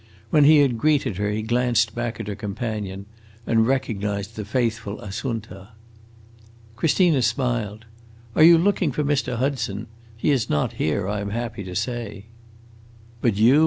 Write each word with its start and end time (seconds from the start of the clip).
When 0.31 0.45
he 0.45 0.61
had 0.61 0.79
greeted 0.79 1.17
her 1.17 1.29
he 1.29 1.43
glanced 1.43 1.93
back 1.93 2.19
at 2.19 2.25
her 2.25 2.33
companion, 2.33 3.05
and 3.45 3.67
recognized 3.67 4.35
the 4.35 4.43
faithful 4.43 4.99
Assunta. 4.99 5.73
Christina 6.75 7.21
smiled. 7.21 7.85
"Are 8.35 8.41
you 8.41 8.57
looking 8.57 8.91
for 8.91 9.03
Mr. 9.03 9.35
Hudson? 9.35 9.85
He 10.17 10.31
is 10.31 10.49
not 10.49 10.73
here, 10.81 11.07
I 11.07 11.19
am 11.21 11.29
happy 11.29 11.63
to 11.65 11.75
say." 11.75 12.25
"But 13.21 13.37
you?" 13.37 13.59